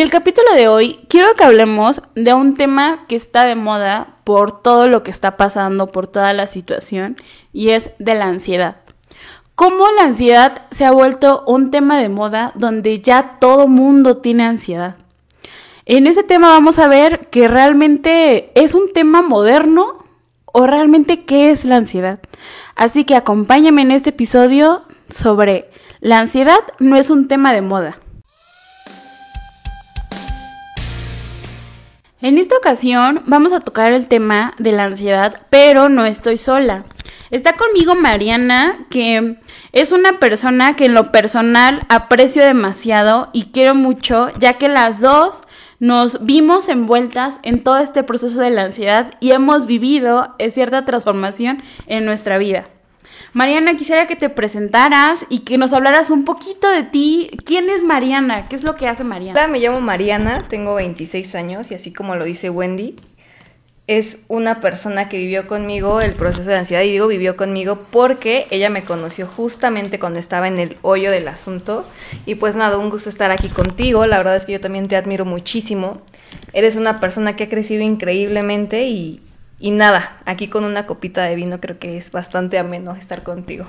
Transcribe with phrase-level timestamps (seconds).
[0.00, 4.16] En el capítulo de hoy quiero que hablemos de un tema que está de moda
[4.24, 7.18] por todo lo que está pasando, por toda la situación,
[7.52, 8.76] y es de la ansiedad.
[9.54, 14.44] Cómo la ansiedad se ha vuelto un tema de moda donde ya todo mundo tiene
[14.44, 14.96] ansiedad.
[15.84, 20.06] En ese tema vamos a ver que realmente es un tema moderno
[20.46, 22.20] o realmente qué es la ansiedad.
[22.74, 24.80] Así que acompáñame en este episodio
[25.10, 25.70] sobre
[26.00, 27.98] la ansiedad no es un tema de moda.
[32.22, 36.84] En esta ocasión vamos a tocar el tema de la ansiedad, pero no estoy sola.
[37.30, 39.38] Está conmigo Mariana, que
[39.72, 45.00] es una persona que en lo personal aprecio demasiado y quiero mucho, ya que las
[45.00, 45.44] dos
[45.78, 51.62] nos vimos envueltas en todo este proceso de la ansiedad y hemos vivido cierta transformación
[51.86, 52.66] en nuestra vida.
[53.32, 57.30] Mariana, quisiera que te presentaras y que nos hablaras un poquito de ti.
[57.44, 58.48] ¿Quién es Mariana?
[58.48, 59.46] ¿Qué es lo que hace Mariana?
[59.46, 62.96] Me llamo Mariana, tengo 26 años y así como lo dice Wendy,
[63.86, 68.46] es una persona que vivió conmigo el proceso de ansiedad y digo vivió conmigo porque
[68.50, 71.84] ella me conoció justamente cuando estaba en el hoyo del asunto
[72.24, 74.94] y pues nada, un gusto estar aquí contigo, la verdad es que yo también te
[74.94, 76.02] admiro muchísimo,
[76.52, 79.20] eres una persona que ha crecido increíblemente y
[79.60, 83.66] y nada, aquí con una copita de vino creo que es bastante ameno estar contigo.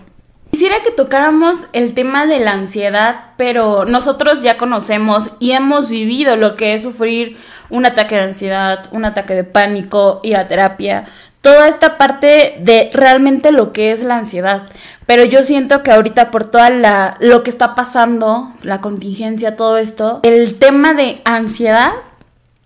[0.52, 6.36] Quisiera que tocáramos el tema de la ansiedad, pero nosotros ya conocemos y hemos vivido
[6.36, 7.38] lo que es sufrir
[7.70, 11.06] un ataque de ansiedad, un ataque de pánico, ir a terapia,
[11.42, 14.64] toda esta parte de realmente lo que es la ansiedad.
[15.06, 19.78] Pero yo siento que ahorita por toda la lo que está pasando, la contingencia, todo
[19.78, 21.92] esto, el tema de ansiedad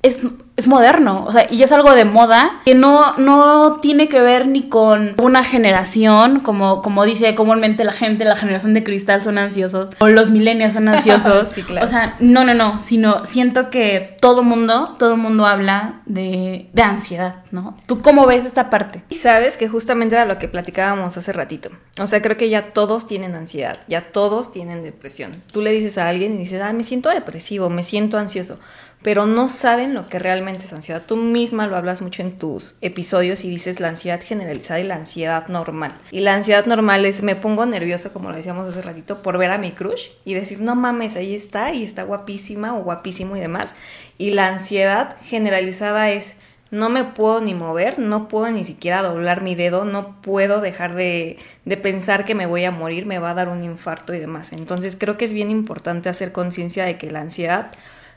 [0.02, 0.20] es,
[0.56, 4.48] es, moderno, o sea, y es algo de moda que no, no tiene que ver
[4.48, 9.38] ni con una generación, como, como dice comúnmente la gente, la generación de cristal son
[9.38, 11.50] ansiosos, o los milenios son ansiosos.
[11.56, 11.86] sí, claro.
[11.86, 16.82] O sea, no, no, no, sino siento que todo mundo, todo mundo habla de, de
[16.82, 17.78] ansiedad, ¿no?
[17.86, 19.04] ¿Tú cómo ves esta parte?
[19.10, 21.70] Y sabes que justamente era lo que platicábamos hace ratito.
[22.00, 25.32] O sea, creo que ya todos tienen ansiedad, ya todos tienen depresión.
[25.52, 28.60] Tú le dices a alguien y dices, ah, me siento depresivo, me siento ansioso
[29.06, 31.04] pero no saben lo que realmente es ansiedad.
[31.06, 34.96] Tú misma lo hablas mucho en tus episodios y dices la ansiedad generalizada y la
[34.96, 35.94] ansiedad normal.
[36.10, 39.52] Y la ansiedad normal es me pongo nerviosa, como lo decíamos hace ratito, por ver
[39.52, 43.42] a mi crush y decir, no mames, ahí está y está guapísima o guapísimo y
[43.42, 43.76] demás.
[44.18, 46.38] Y la ansiedad generalizada es
[46.72, 50.96] no me puedo ni mover, no puedo ni siquiera doblar mi dedo, no puedo dejar
[50.96, 54.20] de, de, pensar que me voy a morir, me va a dar un infarto y
[54.20, 54.52] demás.
[54.52, 57.72] Entonces creo que es bien importante hacer conciencia de que la ansiedad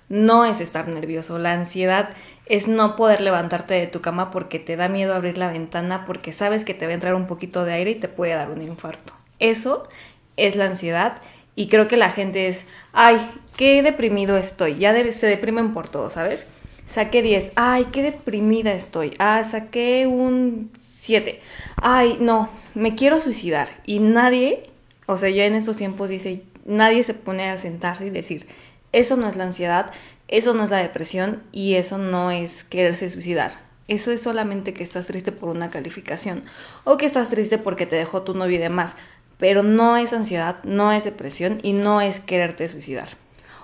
[0.09, 1.39] no es estar nervioso.
[1.39, 2.11] La ansiedad
[2.47, 6.33] es no poder levantarte de tu cama porque te da miedo abrir la ventana, porque
[6.33, 8.63] sabes que te va a entrar un poquito de aire y te puede dar un
[8.63, 9.13] infarto.
[9.39, 9.89] Eso
[10.37, 11.21] es la ansiedad
[11.55, 13.19] y creo que la gente es, ay,
[13.57, 14.79] qué deprimido estoy.
[14.79, 16.47] Ya se deprimen por todo, ¿sabes?
[16.87, 19.15] Saqué 10, ay, qué deprimida estoy.
[19.19, 21.41] Ah, saqué un 7.
[21.77, 23.69] Ay, no, me quiero suicidar.
[23.85, 24.71] Y nadie,
[25.07, 28.47] o sea, ya en estos tiempos dice, nadie se pone a sentarse y decir,
[28.93, 29.91] eso no es la ansiedad,
[30.29, 33.53] eso no es la depresión y eso no es quererse suicidar.
[33.89, 36.45] Eso es solamente que estás triste por una calificación
[36.85, 38.97] o que estás triste porque te dejó tu novio y demás.
[39.39, 43.09] Pero no es ansiedad, no es depresión y no es quererte suicidar.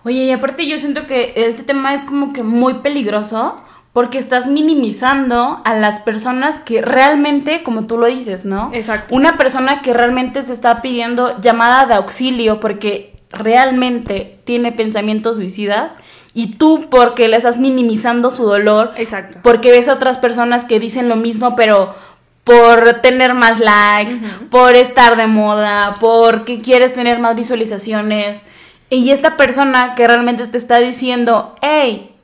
[0.05, 3.62] Oye, y aparte yo siento que este tema es como que muy peligroso
[3.93, 8.71] porque estás minimizando a las personas que realmente, como tú lo dices, ¿no?
[8.75, 9.15] Exacto.
[9.15, 15.93] Una persona que realmente se está pidiendo llamada de auxilio porque realmente tiene pensamientos suicidas
[16.34, 19.39] y tú porque le estás minimizando su dolor, Exacto.
[19.43, 21.94] porque ves a otras personas que dicen lo mismo, pero
[22.43, 28.43] por tener más likes, por estar de moda, porque quieres tener más visualizaciones.
[28.91, 32.15] Y esta persona que realmente te está diciendo, hey,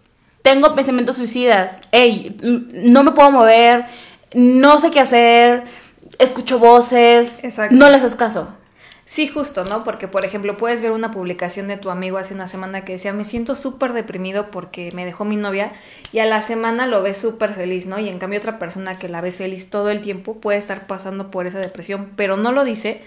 [0.42, 2.36] tengo pensamientos suicidas, hey,
[2.72, 3.86] no me puedo mover,
[4.34, 5.64] no sé qué hacer,
[6.18, 8.48] escucho voces, no les haces caso.
[9.10, 9.82] Sí, justo, ¿no?
[9.82, 13.12] Porque, por ejemplo, puedes ver una publicación de tu amigo hace una semana que decía,
[13.12, 15.72] me siento súper deprimido porque me dejó mi novia
[16.12, 17.98] y a la semana lo ves súper feliz, ¿no?
[17.98, 21.32] Y en cambio otra persona que la ves feliz todo el tiempo puede estar pasando
[21.32, 23.02] por esa depresión, pero no lo dice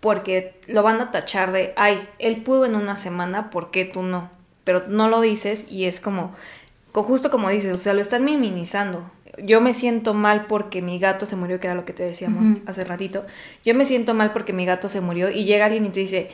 [0.00, 4.02] porque lo van a tachar de, ay, él pudo en una semana, ¿por qué tú
[4.02, 4.30] no?
[4.64, 6.34] Pero no lo dices y es como,
[6.92, 9.10] justo como dices, o sea, lo están minimizando
[9.42, 12.58] yo me siento mal porque mi gato se murió, que era lo que te decíamos
[12.66, 13.26] hace ratito.
[13.64, 16.30] Yo me siento mal porque mi gato se murió y llega alguien y te dice,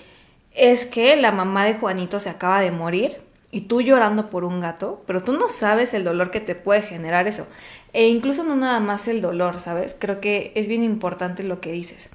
[0.53, 3.19] es que la mamá de Juanito se acaba de morir
[3.51, 6.83] y tú llorando por un gato, pero tú no sabes el dolor que te puede
[6.83, 7.47] generar eso.
[7.93, 9.95] E incluso no nada más el dolor, ¿sabes?
[9.99, 12.11] Creo que es bien importante lo que dices.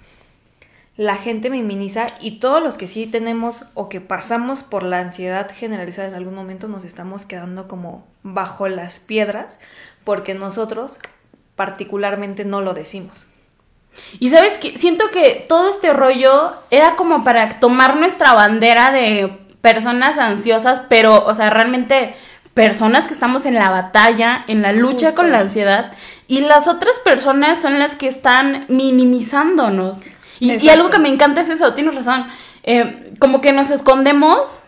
[0.97, 5.49] la gente minimiza y todos los que sí tenemos o que pasamos por la ansiedad
[5.53, 9.59] generalizada en algún momento nos estamos quedando como bajo las piedras
[10.07, 10.99] porque nosotros
[11.57, 13.27] particularmente no lo decimos.
[14.19, 19.37] Y sabes que siento que todo este rollo era como para tomar nuestra bandera de
[19.59, 22.15] personas ansiosas, pero, o sea, realmente
[22.53, 25.91] personas que estamos en la batalla, en la lucha con la ansiedad,
[26.29, 29.99] y las otras personas son las que están minimizándonos.
[30.39, 32.27] Y, algo que me encanta es eso, tienes razón.
[32.63, 34.61] Eh, como que nos escondemos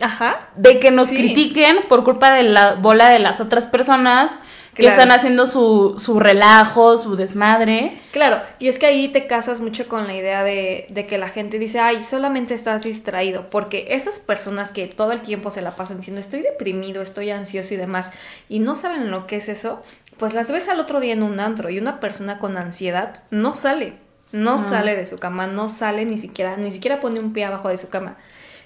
[0.00, 0.48] Ajá.
[0.56, 4.38] de que nos critiquen por culpa de la bola de las otras personas
[4.78, 8.00] que están haciendo su, su, relajo, su desmadre.
[8.12, 11.28] Claro, y es que ahí te casas mucho con la idea de, de, que la
[11.28, 15.72] gente dice, ay, solamente estás distraído, porque esas personas que todo el tiempo se la
[15.72, 18.12] pasan diciendo, estoy deprimido, estoy ansioso y demás,
[18.48, 19.82] y no saben lo que es eso,
[20.16, 23.54] pues las ves al otro día en un antro y una persona con ansiedad no
[23.54, 23.94] sale,
[24.32, 27.68] no, sale de su cama, no sale ni siquiera, ni siquiera pone un pie abajo
[27.68, 28.16] de su cama.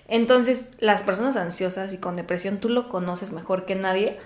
[0.09, 4.19] Entonces, las personas ansiosas y con depresión, tú lo conoces mejor que nadie,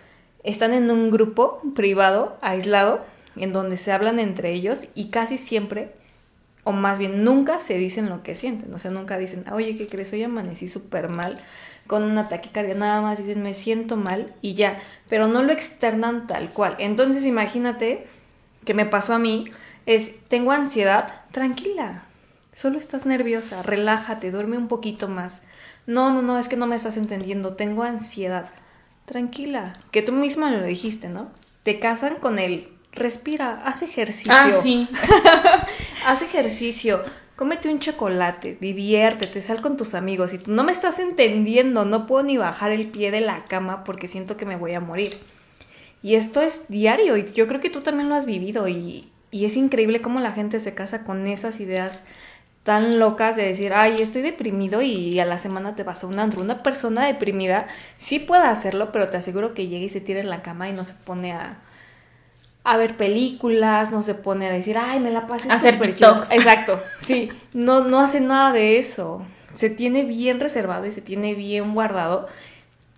[0.46, 3.04] están en un grupo privado, aislado,
[3.36, 5.92] en donde se hablan entre ellos y casi siempre,
[6.64, 8.72] o más bien nunca se dicen lo que sienten.
[8.72, 10.12] O sea, nunca dicen, oye, ¿qué crees?
[10.12, 11.38] Hoy amanecí súper mal
[11.86, 14.78] con una taquicardia, nada más dicen, me siento mal y ya,
[15.08, 16.76] pero no lo externan tal cual.
[16.78, 18.06] Entonces, imagínate
[18.64, 19.44] que me pasó a mí,
[19.84, 22.02] es, tengo ansiedad, tranquila,
[22.54, 25.42] solo estás nerviosa, relájate, duerme un poquito más.
[25.86, 28.50] No, no, no, es que no me estás entendiendo, tengo ansiedad.
[29.06, 31.30] Tranquila, que tú misma lo dijiste, ¿no?
[31.62, 34.32] Te casan con el respira, haz ejercicio.
[34.34, 34.88] Ah, sí.
[36.06, 37.02] haz ejercicio,
[37.36, 40.32] cómete un chocolate, diviértete, sal con tus amigos.
[40.32, 43.84] Y tú no me estás entendiendo, no puedo ni bajar el pie de la cama
[43.84, 45.18] porque siento que me voy a morir.
[46.02, 49.44] Y esto es diario y yo creo que tú también lo has vivido y, y
[49.44, 52.04] es increíble cómo la gente se casa con esas ideas
[52.66, 56.18] tan locas de decir, ay, estoy deprimido y a la semana te vas a un
[56.18, 56.42] andro.
[56.42, 60.28] Una persona deprimida sí puede hacerlo, pero te aseguro que llega y se tira en
[60.28, 61.60] la cama y no se pone a,
[62.64, 66.28] a ver películas, no se pone a decir, ay, me la pasé hacer TikToks.
[66.32, 69.24] Exacto, sí, no, no hace nada de eso.
[69.54, 72.26] Se tiene bien reservado y se tiene bien guardado.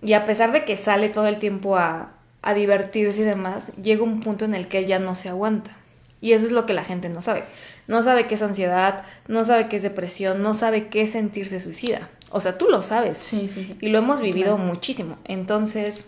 [0.00, 4.02] Y a pesar de que sale todo el tiempo a, a divertirse y demás, llega
[4.02, 5.76] un punto en el que ya no se aguanta.
[6.22, 7.44] Y eso es lo que la gente no sabe.
[7.88, 11.58] No sabe qué es ansiedad, no sabe qué es depresión, no sabe qué es sentirse
[11.58, 12.08] suicida.
[12.30, 13.18] O sea, tú lo sabes.
[13.18, 15.16] Sí, sí, Y lo hemos vivido muchísimo.
[15.24, 16.06] Entonces,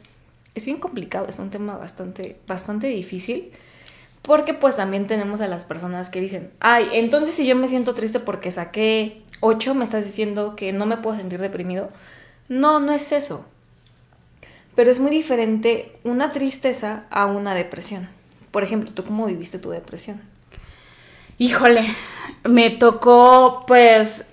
[0.54, 3.50] es bien complicado, es un tema bastante, bastante difícil.
[4.22, 7.94] Porque pues también tenemos a las personas que dicen, ay, entonces si yo me siento
[7.94, 11.88] triste porque saqué 8, me estás diciendo que no me puedo sentir deprimido.
[12.48, 13.46] No, no es eso.
[14.74, 18.08] Pero es muy diferente una tristeza a una depresión.
[18.50, 20.20] Por ejemplo, ¿tú cómo viviste tu depresión?
[21.40, 21.86] Híjole,
[22.44, 24.26] me tocó pues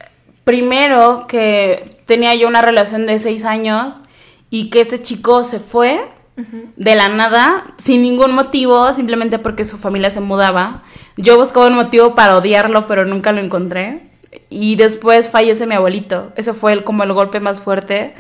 [0.44, 4.02] primero que tenía yo una relación de seis años
[4.50, 6.04] y que este chico se fue
[6.36, 10.84] de la nada, sin ningún motivo, simplemente porque su familia se mudaba.
[11.16, 14.10] Yo buscaba un motivo para odiarlo, pero nunca lo encontré.
[14.50, 16.34] Y después fallece mi abuelito.
[16.36, 18.16] Ese fue el, como el golpe más fuerte.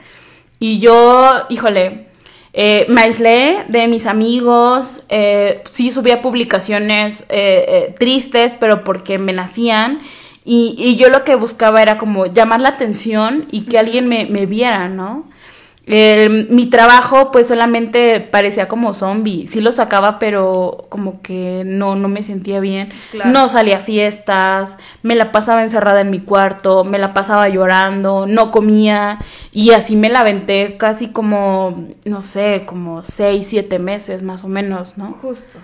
[0.59, 2.06] Y yo, híjole,
[2.59, 9.19] eh, me aislé de mis amigos, eh, sí subía publicaciones eh, eh, tristes, pero porque
[9.19, 9.99] me nacían.
[10.43, 14.25] Y, y, yo lo que buscaba era como llamar la atención y que alguien me,
[14.25, 15.25] me viera, ¿no?
[15.87, 22.09] Mi trabajo pues solamente parecía como zombie, sí lo sacaba pero como que no, no
[22.09, 22.89] me sentía bien,
[23.25, 28.25] no salía a fiestas, me la pasaba encerrada en mi cuarto, me la pasaba llorando,
[28.27, 29.19] no comía
[29.53, 34.49] y así me la aventé casi como, no sé, como seis, siete meses más o
[34.49, 35.13] menos, ¿no?
[35.21, 35.57] Justo.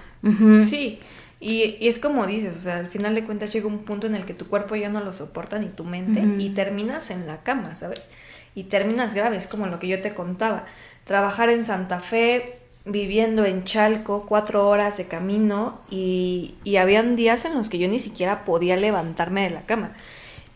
[0.70, 1.00] Sí.
[1.44, 4.16] Y, y, es como dices, o sea, al final de cuentas llega un punto en
[4.16, 7.44] el que tu cuerpo ya no lo soporta ni tu mente y terminas en la
[7.44, 8.10] cama, ¿sabes?
[8.56, 10.66] y terminas graves, como lo que yo te contaba.
[11.06, 17.46] Trabajar en Santa Fe, viviendo en Chalco, cuatro horas de camino y, y habían días
[17.46, 19.92] en los que yo ni siquiera podía levantarme de la cama.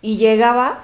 [0.01, 0.83] Y llegaba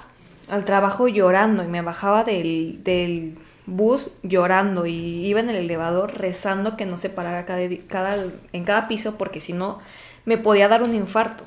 [0.50, 6.18] al trabajo llorando y me bajaba del, del bus llorando y iba en el elevador
[6.18, 9.80] rezando que no se parara cada, cada, en cada piso porque si no
[10.26, 11.44] me podía dar un infarto.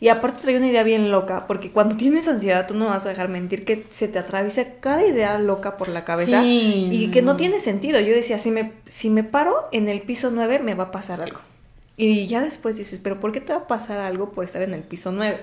[0.00, 3.08] Y aparte trae una idea bien loca, porque cuando tienes ansiedad tú no vas a
[3.08, 7.36] dejar mentir que se te atraviesa cada idea loca por la cabeza y que no
[7.36, 8.00] tiene sentido.
[8.00, 11.22] Yo decía, si me, si me paro en el piso 9 me va a pasar
[11.22, 11.40] algo.
[11.96, 14.74] Y ya después dices, pero ¿por qué te va a pasar algo por estar en
[14.74, 15.40] el piso 9?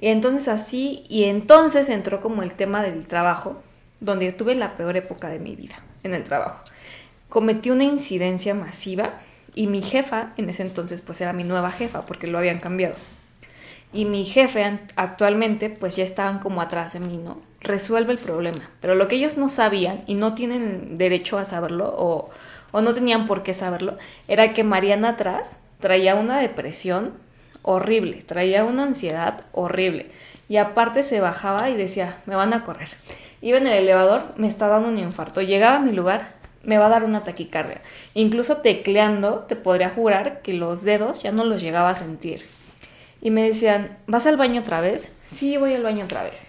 [0.00, 3.62] Y entonces así, y entonces entró como el tema del trabajo,
[4.00, 6.60] donde tuve la peor época de mi vida en el trabajo.
[7.28, 9.20] Cometí una incidencia masiva
[9.54, 12.94] y mi jefa, en ese entonces pues era mi nueva jefa porque lo habían cambiado
[13.94, 17.38] y mi jefe actualmente pues ya estaban como atrás de mí, ¿no?
[17.60, 18.68] Resuelve el problema.
[18.80, 22.30] Pero lo que ellos no sabían y no tienen derecho a saberlo o,
[22.72, 23.96] o no tenían por qué saberlo,
[24.26, 27.12] era que Mariana atrás traía una depresión
[27.62, 30.10] horrible, traía una ansiedad horrible.
[30.48, 32.88] Y aparte se bajaba y decía, me van a correr.
[33.44, 35.42] Iba en el elevador, me está dando un infarto.
[35.42, 36.32] Llegaba a mi lugar,
[36.62, 37.82] me va a dar una taquicardia.
[38.14, 42.42] Incluso tecleando, te podría jurar que los dedos ya no los llegaba a sentir
[43.24, 45.10] y me decían, ¿vas al baño otra vez?
[45.24, 46.46] Sí, voy al baño otra vez.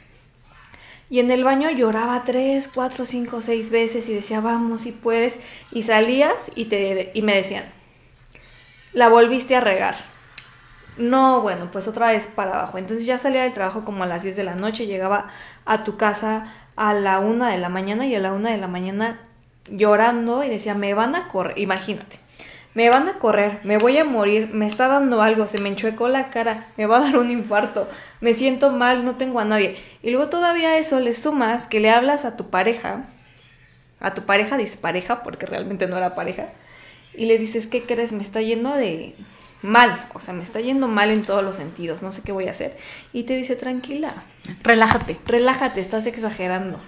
[1.10, 5.40] Y en el baño lloraba tres, cuatro, cinco, seis veces y decía, vamos, si puedes.
[5.72, 7.64] Y salías y, te, y me decían,
[8.92, 9.96] la volviste a regar.
[10.98, 12.78] No, bueno, pues otra vez para abajo.
[12.78, 15.30] Entonces ya salía del trabajo como a las 10 de la noche, llegaba
[15.66, 18.68] a tu casa a la una de la mañana y a la una de la
[18.68, 19.20] mañana
[19.70, 22.26] llorando y decía, me van a correr, imagínate
[22.76, 26.10] me van a correr, me voy a morir, me está dando algo, se me enchuecó
[26.10, 27.88] la cara, me va a dar un infarto,
[28.20, 29.78] me siento mal, no tengo a nadie.
[30.04, 33.06] Y luego todavía eso le sumas que le hablas a tu pareja,
[34.02, 36.50] a tu pareja dispareja, porque realmente no era pareja,
[37.14, 38.12] y le dices, ¿qué crees?
[38.12, 39.16] Me está yendo de
[39.66, 42.48] mal, o sea, me está yendo mal en todos los sentidos, no sé qué voy
[42.48, 42.78] a hacer.
[43.12, 44.14] Y te dice, tranquila,
[44.64, 46.80] relájate, relájate, estás exagerando.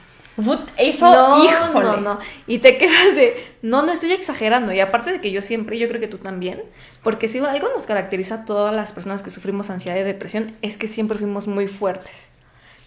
[0.77, 2.19] Eso, no, no, no.
[2.45, 4.71] Y te quedas de, no, no estoy exagerando.
[4.71, 6.61] Y aparte de que yo siempre, yo creo que tú también,
[7.01, 10.77] porque si algo nos caracteriza a todas las personas que sufrimos ansiedad y depresión, es
[10.77, 12.27] que siempre fuimos muy fuertes.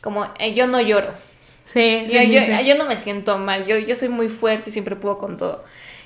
[0.00, 1.12] Como, eh, yo no lloro.
[1.72, 2.20] Sí, yo,
[2.62, 5.64] yo, no me siento mal, yo, yo soy muy fuerte y siempre puedo con todo.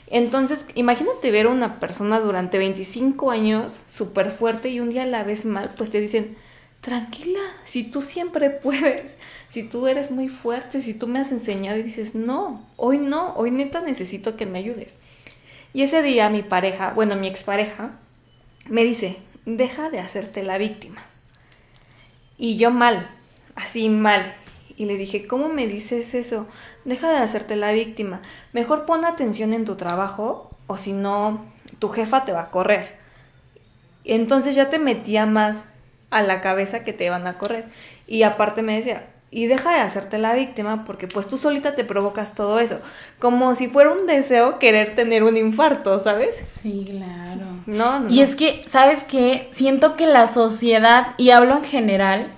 [0.08, 5.24] Entonces, imagínate ver a una persona durante 25 años súper fuerte y un día la
[5.24, 6.36] ves mal, pues te dicen,
[6.82, 9.16] tranquila, si tú siempre puedes,
[9.48, 13.34] si tú eres muy fuerte, si tú me has enseñado y dices, no, hoy no,
[13.34, 14.96] hoy neta necesito que me ayudes.
[15.72, 17.92] Y ese día mi pareja, bueno, mi expareja,
[18.68, 19.16] me dice,
[19.46, 21.02] deja de hacerte la víctima.
[22.36, 23.10] Y yo mal,
[23.56, 24.34] así mal.
[24.76, 26.46] Y le dije, ¿cómo me dices eso?
[26.84, 28.20] Deja de hacerte la víctima.
[28.52, 31.44] Mejor pon atención en tu trabajo o si no,
[31.78, 32.96] tu jefa te va a correr.
[34.02, 35.64] Y entonces ya te metía más
[36.10, 37.66] a la cabeza que te van a correr.
[38.06, 41.84] Y aparte me decía, y deja de hacerte la víctima porque pues tú solita te
[41.84, 42.78] provocas todo eso,
[43.18, 46.42] como si fuera un deseo querer tener un infarto, ¿sabes?
[46.62, 47.46] Sí, claro.
[47.66, 49.48] No, no Y es que, ¿sabes qué?
[49.50, 52.32] Siento que la sociedad, y hablo en general,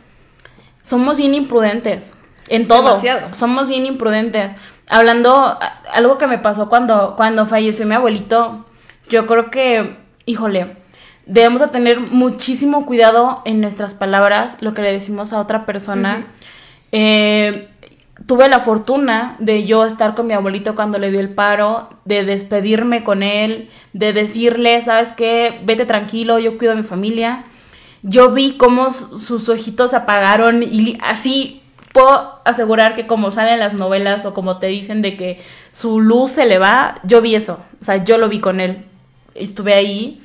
[0.81, 2.15] somos bien imprudentes
[2.49, 2.89] en todo.
[2.89, 3.35] Demasiado.
[3.35, 4.55] Somos bien imprudentes.
[4.89, 5.59] Hablando,
[5.93, 8.65] algo que me pasó cuando, cuando falleció mi abuelito,
[9.09, 10.77] yo creo que, híjole,
[11.27, 16.27] debemos de tener muchísimo cuidado en nuestras palabras, lo que le decimos a otra persona.
[16.93, 17.69] Eh,
[18.27, 22.25] tuve la fortuna de yo estar con mi abuelito cuando le dio el paro, de
[22.25, 27.45] despedirme con él, de decirle, sabes qué, vete tranquilo, yo cuido a mi familia.
[28.03, 31.63] Yo vi cómo sus ojitos se apagaron y así
[31.97, 35.41] puedo asegurar que como salen las novelas o como te dicen de que
[35.73, 38.85] su luz se le va, yo vi eso, o sea, yo lo vi con él,
[39.35, 40.23] estuve ahí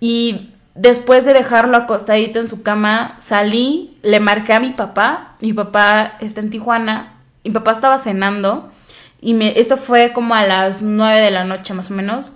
[0.00, 5.52] y después de dejarlo acostadito en su cama, salí, le marqué a mi papá, mi
[5.52, 7.12] papá está en Tijuana,
[7.44, 8.72] mi papá estaba cenando
[9.20, 12.32] y esto fue como a las nueve de la noche más o menos.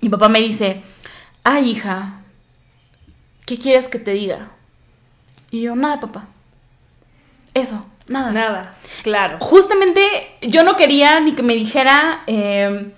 [0.00, 0.82] Mi papá me dice,
[1.42, 2.20] ay hija,
[3.46, 4.50] ¿qué quieres que te diga?
[5.50, 6.28] Y yo, nada papá,
[7.54, 8.32] eso, nada.
[8.32, 9.38] Nada, claro.
[9.40, 10.02] Justamente
[10.42, 12.22] yo no quería ni que me dijera...
[12.26, 12.92] Eh,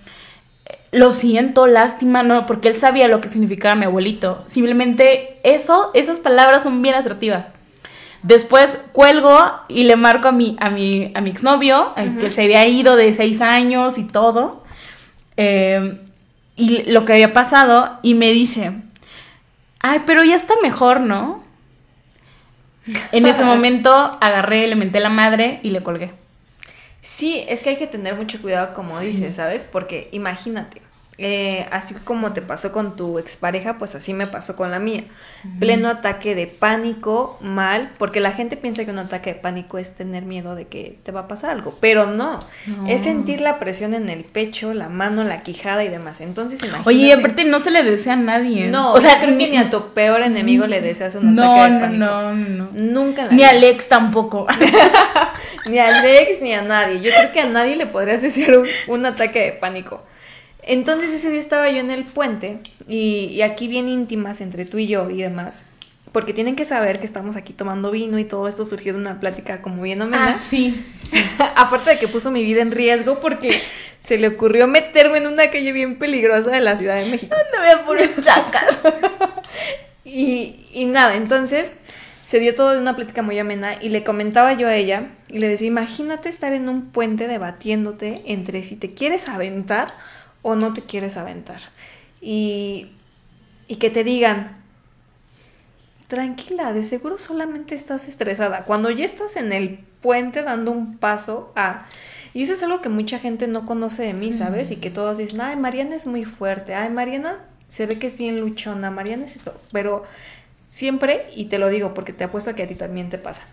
[0.93, 4.45] lo siento, lástima, no, porque él sabía lo que significaba mi abuelito.
[4.47, 7.47] Simplemente eso, esas palabras son bien asertivas.
[8.23, 9.37] Después cuelgo
[9.69, 13.15] y le marco a mi, a mi, a mi exnovio, que se había ido de
[13.15, 14.63] seis años y todo,
[15.37, 15.99] eh,
[16.57, 18.73] y lo que había pasado, y me dice,
[19.81, 21.43] ay, pero ya está mejor, ¿no?
[23.13, 26.13] En ese momento agarré, le menté la madre y le colgué.
[27.01, 29.65] Sí, es que hay que tener mucho cuidado, como dices, ¿sabes?
[29.65, 30.83] Porque imagínate,
[31.25, 35.05] eh, así como te pasó con tu expareja, pues así me pasó con la mía.
[35.61, 39.95] Pleno ataque de pánico, mal, porque la gente piensa que un ataque de pánico es
[39.95, 42.41] tener miedo de que te va a pasar algo, pero no,
[42.89, 46.21] es sentir la presión en el pecho, la mano, la quijada y demás.
[46.21, 46.89] Entonces, imagínate.
[46.89, 48.67] Oye, aparte no se le desea a nadie.
[48.67, 51.81] No, o sea, creo que ni a tu peor enemigo le deseas un ataque de
[51.81, 52.05] pánico.
[52.05, 52.69] No, no, no.
[52.73, 53.29] Nunca.
[53.29, 54.49] Ni a Alex tampoco.
[55.67, 57.01] ni a Alex ni a nadie.
[57.01, 60.03] Yo creo que a nadie le podrías decir un ataque de pánico.
[60.63, 64.87] Entonces ese día estaba yo en el puente y, aquí bien íntimas entre tú y
[64.87, 65.65] yo y demás.
[66.13, 69.19] Porque tienen que saber que estamos aquí tomando vino y todo esto surgió de una
[69.19, 70.33] plática como bien amena.
[70.35, 70.83] Ah, sí.
[71.57, 73.61] Aparte de que puso mi vida en riesgo porque
[73.99, 77.35] se le ocurrió meterme en una calle bien peligrosa de la Ciudad de México.
[77.55, 78.79] No por chacas.
[80.05, 81.73] y, y nada, entonces
[82.25, 85.39] se dio todo de una plática muy amena y le comentaba yo a ella y
[85.39, 89.89] le decía, imagínate estar en un puente debatiéndote entre si te quieres aventar
[90.43, 91.61] o no te quieres aventar.
[92.21, 92.89] Y,
[93.69, 94.63] y que te digan,
[96.09, 98.65] tranquila, de seguro solamente estás estresada.
[98.65, 101.87] Cuando ya estás en el puente dando un paso a...
[102.35, 104.71] Y eso es algo que mucha gente no conoce de mí, ¿sabes?
[104.71, 108.19] Y que todos dicen, ay, Mariana es muy fuerte, ay, Mariana se ve que es
[108.19, 109.59] bien luchona, Mariana es esto.
[109.73, 110.05] Pero
[110.69, 113.45] siempre, y te lo digo porque te apuesto a que a ti también te pasa,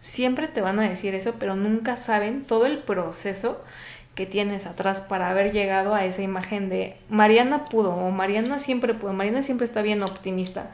[0.00, 3.62] siempre te van a decir eso, pero nunca saben todo el proceso
[4.16, 8.94] que tienes atrás para haber llegado a esa imagen de Mariana pudo o Mariana siempre
[8.94, 10.70] pudo, Mariana siempre está bien optimista.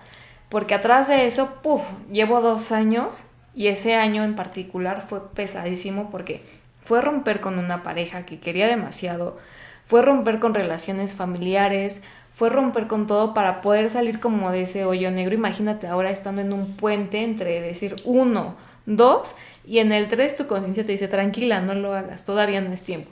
[0.48, 6.10] Porque atrás de eso, puff, llevo dos años y ese año en particular fue pesadísimo
[6.10, 6.40] porque
[6.84, 9.38] fue romper con una pareja que quería demasiado,
[9.86, 12.00] fue romper con relaciones familiares,
[12.34, 15.34] fue romper con todo para poder salir como de ese hoyo negro.
[15.34, 18.54] Imagínate ahora estando en un puente entre decir uno,
[18.86, 19.34] dos,
[19.66, 22.82] y en el tres tu conciencia te dice tranquila, no lo hagas, todavía no es
[22.82, 23.10] tiempo.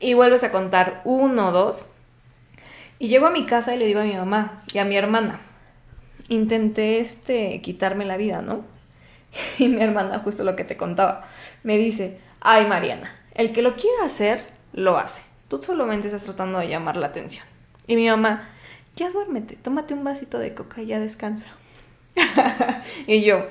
[0.00, 1.84] Y vuelves a contar uno, dos,
[3.00, 5.40] y llego a mi casa y le digo a mi mamá y a mi hermana,
[6.28, 8.64] intenté este, quitarme la vida, ¿no?
[9.58, 11.28] Y mi hermana, justo lo que te contaba,
[11.62, 15.22] me dice, ay Mariana, el que lo quiera hacer, lo hace.
[15.48, 17.44] Tú solamente estás tratando de llamar la atención.
[17.86, 18.48] Y mi mamá,
[18.96, 21.46] ya duérmete, tómate un vasito de coca y ya descansa.
[23.06, 23.46] y yo,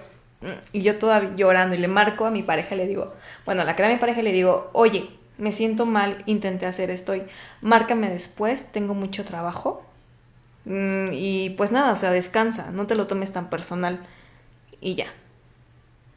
[0.74, 3.13] y yo todavía llorando y le marco a mi pareja y le digo,
[3.46, 7.15] bueno, la cara de mi pareja le digo, oye, me siento mal, intenté hacer esto
[7.15, 7.24] y
[7.62, 9.84] márcame después, tengo mucho trabajo,
[10.67, 14.06] Mm, y pues nada, o sea, descansa, no te lo tomes tan personal
[14.82, 15.08] y ya.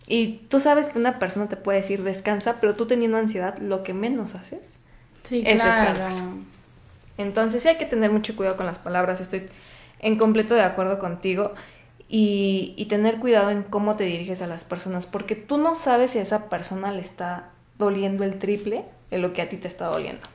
[0.06, 3.82] Y tú sabes que una persona te puede decir descansa, pero tú teniendo ansiedad, lo
[3.84, 4.74] que menos haces
[5.22, 6.12] sí, es descansar.
[7.18, 9.48] Entonces sí hay que tener mucho cuidado con las palabras, estoy
[10.00, 11.54] en completo de acuerdo contigo.
[12.12, 16.10] Y, y tener cuidado en cómo te diriges a las personas, porque tú no sabes
[16.10, 19.68] si a esa persona le está doliendo el triple de lo que a ti te
[19.68, 20.26] está doliendo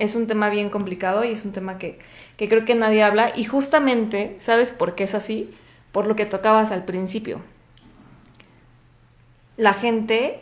[0.00, 1.98] es un tema bien complicado y es un tema que,
[2.38, 3.32] creo que nadie habla.
[3.36, 5.54] Y justamente, ¿sabes por qué es así?
[5.92, 7.42] Por lo que tocabas al principio.
[9.58, 10.40] La gente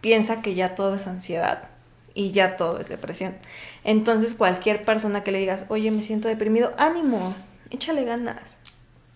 [0.00, 1.68] piensa que ya todo es ansiedad
[2.12, 3.36] y ya todo es depresión.
[3.84, 7.36] Entonces cualquier persona que le digas, oye, me siento deprimido, ánimo,
[7.70, 8.58] échale ganas.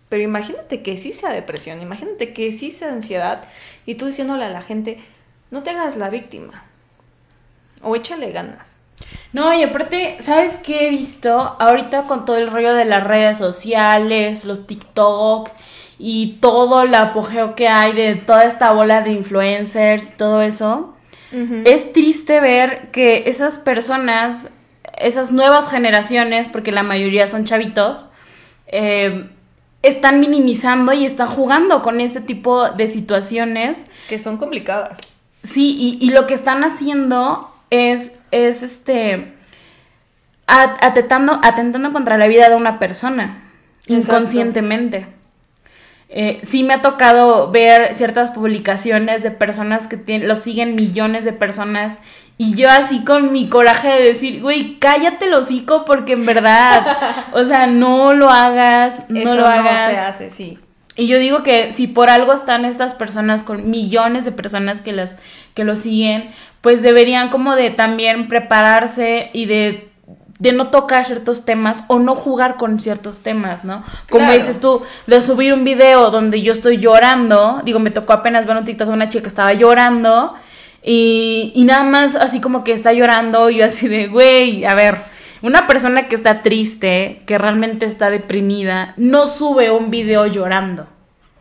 [0.09, 3.43] Pero imagínate que sí sea depresión, imagínate que sí sea ansiedad
[3.85, 5.01] y tú diciéndole a la gente,
[5.51, 6.66] no te hagas la víctima
[7.83, 8.77] o échale ganas.
[9.33, 11.57] No, y aparte, ¿sabes qué he visto?
[11.59, 15.51] Ahorita con todo el rollo de las redes sociales, los TikTok
[15.99, 20.95] y todo el apogeo que hay de toda esta bola de influencers, todo eso,
[21.65, 24.49] es triste ver que esas personas,
[24.97, 28.07] esas nuevas generaciones, porque la mayoría son chavitos,
[28.69, 29.29] eh,
[29.83, 33.85] están minimizando y están jugando con este tipo de situaciones.
[34.09, 34.99] Que son complicadas.
[35.43, 39.33] Sí, y, y lo que están haciendo es es este
[40.47, 43.43] atentando, atentando contra la vida de una persona
[43.89, 45.07] inconscientemente.
[46.09, 51.25] Eh, sí me ha tocado ver ciertas publicaciones de personas que tienen, lo siguen millones
[51.25, 51.99] de personas
[52.39, 57.27] y yo así con mi coraje de decir, güey, cállate el hocico porque en verdad,
[57.33, 59.91] o sea, no lo hagas, no lo hagas.
[59.91, 60.59] No se hace, sí.
[60.97, 64.93] Y yo digo que si por algo están estas personas con millones de personas que
[64.93, 65.19] las
[65.55, 66.31] que lo siguen,
[66.63, 69.91] pues deberían como de también prepararse y de
[70.39, 73.83] de no tocar ciertos temas o no jugar con ciertos temas, ¿no?
[74.11, 78.47] Como dices tú, de subir un video donde yo estoy llorando, digo, me tocó apenas
[78.47, 80.35] ver un TikTok de una chica que estaba llorando
[80.83, 84.75] y, y nada más así como que está llorando y yo así de, güey, a
[84.75, 84.99] ver,
[85.43, 90.87] una persona que está triste, que realmente está deprimida, no sube un video llorando.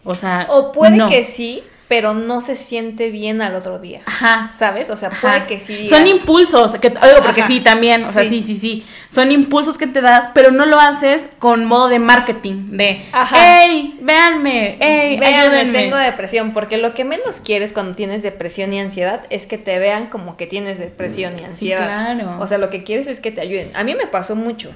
[0.04, 4.02] O sea, o puede que sí, pero no se siente bien al otro día.
[4.06, 4.50] Ajá.
[4.52, 4.90] ¿Sabes?
[4.90, 5.88] O sea, puede que sí.
[5.88, 8.42] Son impulsos, que, oigo, porque sí, también, o sea, sí.
[8.42, 12.78] sí, sí, Son impulsos que te das, pero no lo haces con modo de marketing,
[12.78, 13.36] de, Ajá.
[13.40, 18.80] hey, véanme, hey, véanme, tengo depresión, porque lo que menos quieres cuando tienes depresión y
[18.80, 22.10] ansiedad es que te vean como que tienes depresión y ansiedad.
[22.12, 22.42] Sí, claro.
[22.42, 23.70] O sea, lo que quieres es que te ayuden.
[23.76, 24.72] A mí me pasó mucho,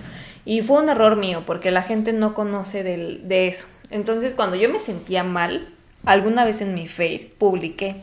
[0.45, 3.65] y fue un error mío, porque la gente no conoce del, de eso.
[3.89, 5.67] Entonces, cuando yo me sentía mal,
[6.05, 7.95] alguna vez en mi face publiqué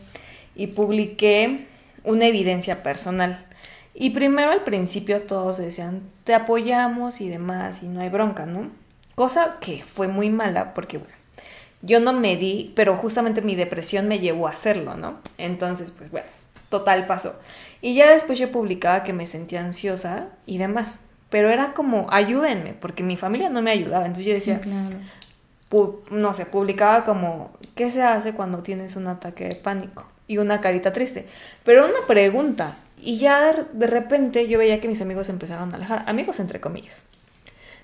[0.54, 1.66] y publiqué
[2.04, 3.44] una evidencia personal.
[3.94, 8.70] Y primero al principio todos decían, te apoyamos y demás, y no hay bronca, ¿no?
[9.14, 11.14] Cosa que fue muy mala porque, bueno,
[11.82, 15.18] yo no me di, pero justamente mi depresión me llevó a hacerlo, ¿no?
[15.38, 16.26] Entonces, pues bueno,
[16.68, 17.38] total pasó.
[17.80, 20.98] Y ya después yo publicaba que me sentía ansiosa y demás.
[21.30, 24.06] Pero era como, ayúdenme, porque mi familia no me ayudaba.
[24.06, 24.60] Entonces yo decía,
[26.10, 30.06] no sé, publicaba como, ¿qué se hace cuando tienes un ataque de pánico?
[30.28, 31.26] Y una carita triste.
[31.64, 32.76] Pero una pregunta.
[33.00, 36.04] Y ya de, repente yo veía que mis amigos se empezaron a alejar.
[36.06, 37.04] Amigos entre comillas.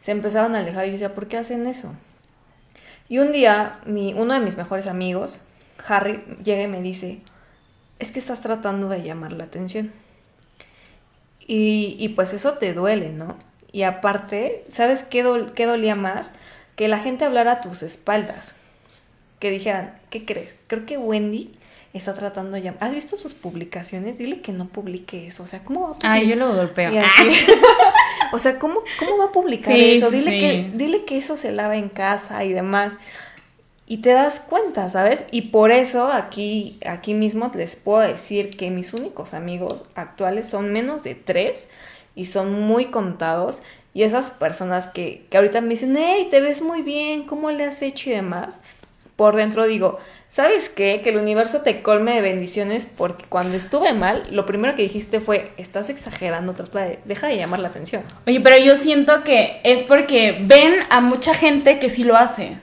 [0.01, 1.95] Se empezaron a alejar y yo decía, ¿por qué hacen eso?
[3.09, 5.41] Y un día, mi, uno de mis mejores amigos,
[5.87, 7.21] Harry, llega y me dice,
[7.99, 9.93] es que estás tratando de llamar la atención.
[11.41, 13.37] Y, y pues eso te duele, ¿no?
[13.71, 16.35] Y aparte, ¿sabes qué, qué dolía más?
[16.77, 18.57] Que la gente hablara a tus espaldas.
[19.39, 20.55] Que dijeran, ¿qué crees?
[20.69, 21.53] Creo que Wendy
[21.93, 22.85] está tratando llamar.
[22.85, 24.19] ¿Has visto sus publicaciones?
[24.19, 25.43] Dile que no publique eso.
[25.43, 26.13] O sea, ¿cómo va a publicar?
[26.13, 26.93] Ay, yo lo golpeo.
[28.33, 30.11] o sea, ¿cómo, ¿cómo va a publicar eso?
[30.11, 32.95] Dile, que, dile que eso se lava en casa y demás.
[33.87, 35.25] Y te das cuenta, ¿sabes?
[35.31, 40.73] Y por eso aquí, aquí mismo les puedo decir que mis únicos amigos actuales son
[40.73, 41.69] menos de tres
[42.15, 43.63] y son muy contados.
[43.95, 47.65] Y esas personas que, que ahorita me dicen, hey, te ves muy bien, ¿cómo le
[47.65, 48.61] has hecho y demás?
[49.17, 51.03] Por dentro digo, ¿sabes qué?
[51.05, 55.21] Que el universo te colme de bendiciones porque cuando estuve mal, lo primero que dijiste
[55.21, 58.03] fue, estás exagerando, trata de, deja de llamar la atención.
[58.27, 62.57] Oye, pero yo siento que es porque ven a mucha gente que sí lo hace.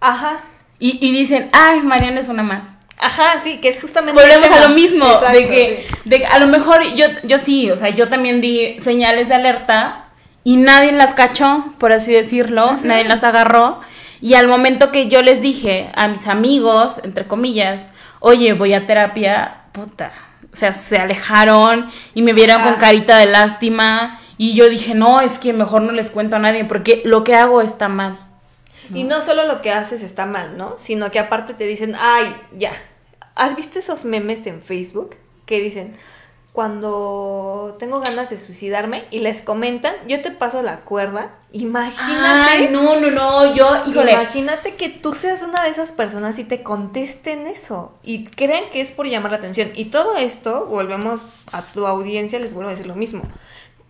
[0.00, 0.40] Ajá.
[0.78, 2.68] Y, y dicen, ay, Mariana es una más.
[2.98, 4.20] Ajá, sí, que es justamente.
[4.20, 7.90] Volvemos a lo mismo, de que de, a lo mejor yo, yo sí, o sea,
[7.90, 10.05] yo también di señales de alerta
[10.46, 13.80] y nadie las cachó, por así decirlo, nadie las agarró.
[14.20, 18.86] Y al momento que yo les dije a mis amigos, entre comillas, oye, voy a
[18.86, 20.12] terapia, puta,
[20.52, 24.20] o sea, se alejaron y me vieron con carita de lástima.
[24.38, 27.34] Y yo dije, no, es que mejor no les cuento a nadie porque lo que
[27.34, 28.16] hago está mal.
[28.94, 30.78] Y no solo lo que haces está mal, ¿no?
[30.78, 32.70] Sino que aparte te dicen, ay, ya.
[33.34, 35.96] ¿Has visto esos memes en Facebook que dicen,
[36.56, 42.50] cuando tengo ganas de suicidarme y les comentan, yo te paso la cuerda, imagínate.
[42.50, 44.12] Ay, no, no, no, yo, híjole.
[44.12, 48.80] Imagínate que tú seas una de esas personas y te contesten eso y creen que
[48.80, 49.68] es por llamar la atención.
[49.74, 53.24] Y todo esto, volvemos a tu audiencia, les vuelvo a decir lo mismo.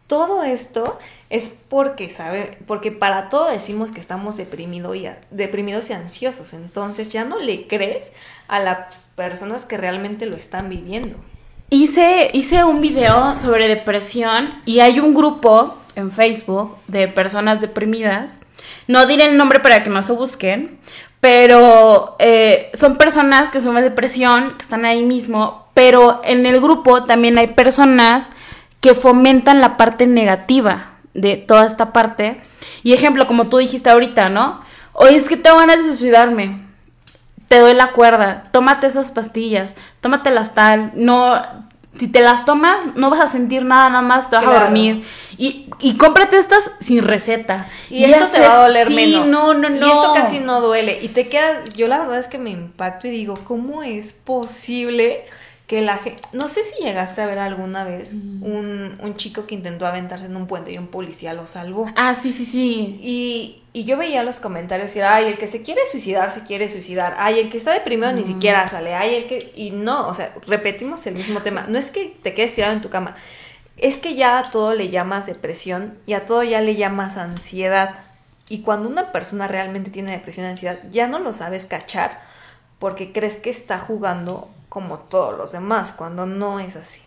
[0.09, 0.99] Todo esto
[1.31, 2.59] es porque, ¿sabe?
[2.67, 6.53] Porque para todo decimos que estamos deprimido y, deprimidos y ansiosos.
[6.53, 8.11] Entonces ya no le crees
[8.49, 11.17] a las personas que realmente lo están viviendo.
[11.69, 18.39] Hice, hice un video sobre depresión y hay un grupo en Facebook de personas deprimidas.
[18.87, 20.79] No diré el nombre para que no se busquen,
[21.19, 27.03] pero eh, son personas que sufren depresión, que están ahí mismo, pero en el grupo
[27.03, 28.29] también hay personas
[28.81, 32.41] que fomentan la parte negativa de toda esta parte.
[32.85, 34.61] Y ejemplo, como tú dijiste ahorita, ¿no?
[34.93, 36.66] Oye, es que tengo ganas de suicidarme.
[37.49, 41.41] Te doy la cuerda, tómate esas pastillas, tómatelas tal, no,
[41.99, 45.05] si te las tomas no vas a sentir nada, nada más te vas a dormir.
[45.39, 47.69] Y, y cómprate estas sin receta.
[47.89, 49.31] Y, esto te va a doler menos.
[49.31, 49.87] No, no, no.
[49.87, 50.99] Y esto casi no duele.
[51.03, 55.25] Y te quedas, yo la verdad es que me impacto y digo, ¿cómo es posible
[55.67, 58.43] que la gente, no sé si llegaste a ver alguna vez mm.
[58.43, 61.87] un, un, chico que intentó aventarse en un puente y un policía lo salvó.
[61.97, 63.01] Ah, sí, sí, sí.
[63.03, 66.45] Y, y yo veía los comentarios y era, ay, el que se quiere suicidar, se
[66.45, 67.17] quiere suicidar.
[67.19, 68.27] Ay, el que está deprimido ni mm.
[68.27, 68.95] siquiera sale.
[68.95, 69.53] Ay, el que...
[69.57, 71.67] Y no, o sea, repetimos el mismo tema.
[71.69, 73.17] No es que te quedes tirado en tu cama.
[73.77, 77.97] Es que ya a todo le llamas depresión y a todo ya le llamas ansiedad.
[78.49, 82.21] Y cuando una persona realmente tiene depresión y ansiedad, ya no lo sabes cachar
[82.79, 87.03] porque crees que está jugando como todos los demás, cuando no es así.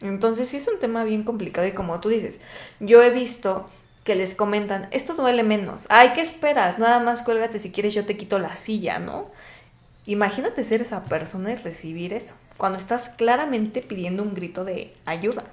[0.00, 2.40] Entonces sí es un tema bien complicado y como tú dices,
[2.80, 3.68] yo he visto
[4.04, 6.78] que les comentan, esto duele menos, ay, ¿qué esperas?
[6.78, 9.26] Nada más cuélgate si quieres, yo te quito la silla, ¿no?
[10.04, 15.44] Imagínate ser esa persona y recibir eso, cuando estás claramente pidiendo un grito de ayuda,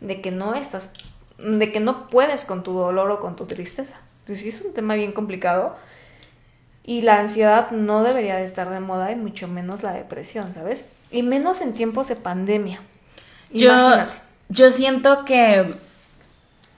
[0.00, 0.94] de que no estás,
[1.36, 4.00] de que no puedes con tu dolor o con tu tristeza.
[4.20, 5.76] Entonces sí es un tema bien complicado
[6.86, 10.88] y la ansiedad no debería de estar de moda y mucho menos la depresión, ¿sabes?
[11.10, 12.80] Y menos en tiempos de pandemia.
[13.52, 13.70] Yo,
[14.48, 15.74] yo siento que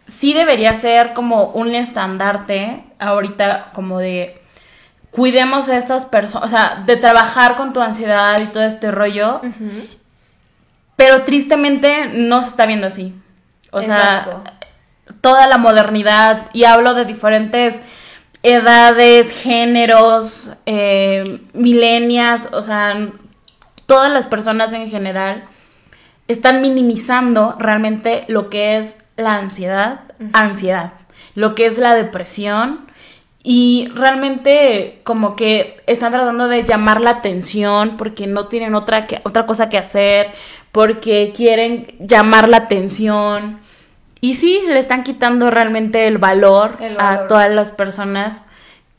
[0.08, 4.40] sí debería ser como un estandarte ahorita como de
[5.10, 9.42] cuidemos a estas personas, o sea, de trabajar con tu ansiedad y todo este rollo.
[10.96, 13.14] Pero tristemente no se está viendo así.
[13.70, 14.42] O sea,
[15.20, 17.82] toda la modernidad, y hablo de diferentes
[18.42, 23.10] edades, géneros, eh, milenias, o sea,
[23.86, 25.44] todas las personas en general
[26.28, 30.00] están minimizando realmente lo que es la ansiedad,
[30.32, 30.92] ansiedad,
[31.34, 32.86] lo que es la depresión
[33.42, 39.20] y realmente como que están tratando de llamar la atención porque no tienen otra, que,
[39.24, 40.32] otra cosa que hacer,
[40.70, 43.60] porque quieren llamar la atención
[44.20, 48.44] y sí, le están quitando realmente el valor, a todas las personas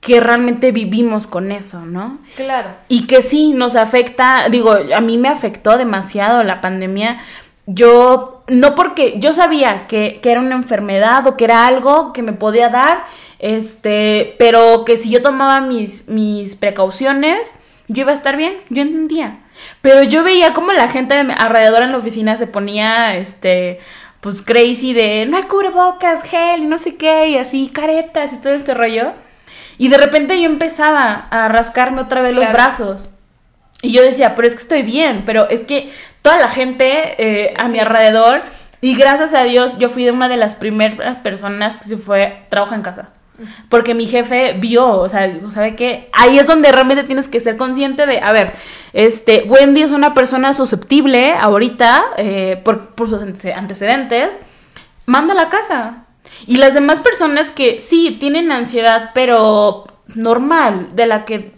[0.01, 2.19] que realmente vivimos con eso, ¿no?
[2.35, 2.69] Claro.
[2.87, 7.17] Y que sí nos afecta, digo, a mí me afectó demasiado la pandemia.
[7.65, 12.23] Yo, no porque yo sabía que, que era una enfermedad o que era algo que
[12.23, 13.03] me podía dar,
[13.39, 17.53] este, pero que si yo tomaba mis, mis precauciones,
[17.89, 19.39] yo iba a estar bien, yo entendía.
[19.81, 23.79] Pero yo veía como la gente alrededor en la oficina se ponía, este,
[24.21, 28.37] pues crazy de, no hay cubrebocas, gel, y no sé qué, y así, caretas y
[28.37, 29.13] todo este rollo.
[29.77, 33.09] Y de repente yo empezaba a rascarme otra vez los brazos.
[33.81, 37.53] Y yo decía, pero es que estoy bien, pero es que toda la gente eh,
[37.57, 38.43] a mi alrededor,
[38.81, 42.45] y gracias a Dios, yo fui de una de las primeras personas que se fue,
[42.49, 43.09] trabaja en casa.
[43.69, 46.09] Porque mi jefe vio, o sea, ¿sabe qué?
[46.13, 48.55] Ahí es donde realmente tienes que ser consciente de, a ver,
[48.93, 54.39] este, Wendy es una persona susceptible ahorita eh, por, por sus antecedentes,
[55.05, 56.05] manda a la casa.
[56.45, 61.53] Y las demás personas que sí tienen ansiedad, pero normal, de la que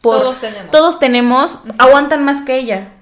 [0.00, 2.92] todos tenemos, todos tenemos aguantan más que ella.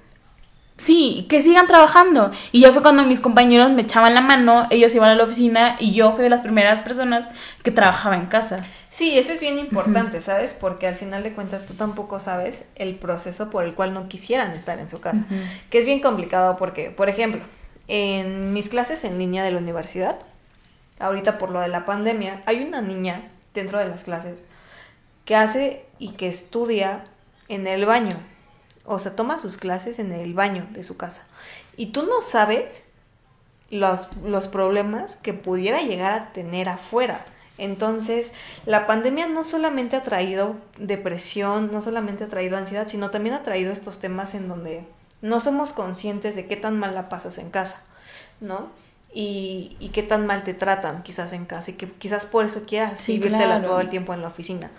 [0.77, 2.31] Sí, que sigan trabajando.
[2.51, 5.75] Y ya fue cuando mis compañeros me echaban la mano, ellos iban a la oficina
[5.79, 7.29] y yo fui de las primeras personas
[7.63, 8.63] que trabajaba en casa.
[8.89, 10.53] Sí, eso es bien importante, ¿sabes?
[10.53, 14.51] Porque al final de cuentas tú tampoco sabes el proceso por el cual no quisieran
[14.51, 15.25] estar en su casa.
[15.69, 17.41] Que es bien complicado porque, por ejemplo,
[17.87, 20.17] en mis clases en línea de la universidad,
[20.99, 24.43] ahorita por lo de la pandemia, hay una niña dentro de las clases
[25.25, 27.03] que hace y que estudia
[27.49, 28.15] en el baño.
[28.87, 31.23] O sea, toma sus clases en el baño de su casa.
[31.75, 32.83] Y tú no sabes
[33.69, 37.23] los, los problemas que pudiera llegar a tener afuera.
[37.59, 38.33] Entonces,
[38.65, 43.43] la pandemia no solamente ha traído depresión, no solamente ha traído ansiedad, sino también ha
[43.43, 44.85] traído estos temas en donde
[45.21, 47.83] no somos conscientes de qué tan mal la pasas en casa,
[48.39, 48.69] ¿no?
[49.19, 52.99] y, qué tan mal te tratan quizás en casa y que quizás por eso quieras
[52.99, 54.69] sí, todo el tiempo en la oficina.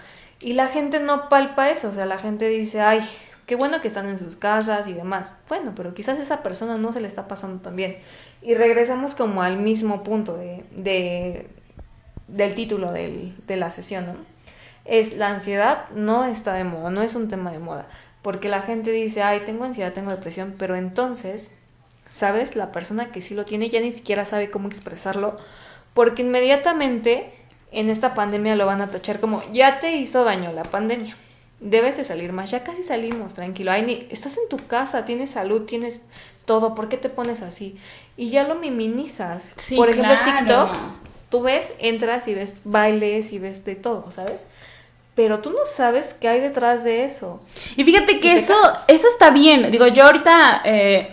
[0.41, 3.01] Y la gente no palpa eso, o sea, la gente dice, ay,
[3.49, 5.37] qué bueno que están en sus casas y demás.
[5.49, 7.97] Bueno, pero quizás esa persona no se le está pasando tan bien.
[8.43, 11.49] Y regresamos como al mismo punto de,
[12.29, 14.15] del título de la sesión, ¿no?
[14.85, 17.89] Es la ansiedad no está de moda, no es un tema de moda.
[18.23, 21.53] Porque la gente dice, ay, tengo ansiedad, tengo depresión, pero entonces
[22.09, 22.57] ¿sabes?
[22.57, 25.39] La persona que sí lo tiene ya ni siquiera sabe cómo expresarlo,
[25.95, 27.33] porque inmediatamente
[27.71, 31.17] en esta pandemia lo van a tachar como, ya te hizo daño la pandemia,
[31.61, 35.31] debes de salir más, ya casi salimos, tranquilo, Ay, ni, estás en tu casa, tienes
[35.31, 36.03] salud, tienes
[36.45, 37.79] todo, ¿por qué te pones así?
[38.17, 39.51] Y ya lo minimizas.
[39.77, 40.71] Por ejemplo, TikTok,
[41.31, 44.47] tú ves, entras y ves bailes y ves de todo, ¿sabes?
[45.19, 47.43] pero tú no sabes qué hay detrás de eso.
[47.75, 48.55] Y fíjate que eso,
[48.87, 49.69] eso está bien.
[49.73, 51.13] Digo, yo ahorita eh,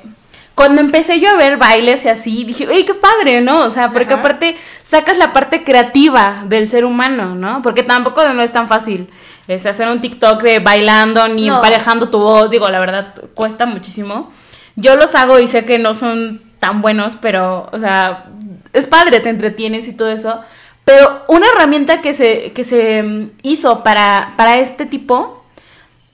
[0.53, 3.41] cuando empecé yo a ver bailes y así, dije, ¡ay, qué padre!
[3.41, 3.63] ¿no?
[3.63, 7.63] O sea, porque aparte sacas la parte creativa del ser humano, ¿no?
[7.63, 9.09] Porque tampoco no es tan fácil
[9.47, 14.31] es hacer un TikTok de bailando ni emparejando tu voz, digo, la verdad, cuesta muchísimo.
[14.75, 18.25] Yo los hago y sé que no son tan buenos, pero, o sea,
[18.73, 20.41] es padre, te entretienes y todo eso.
[20.83, 25.43] Pero una herramienta que se, que se hizo para, para este tipo